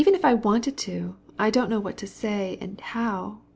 [0.07, 3.41] if I wanted to, I don't know what to say or how....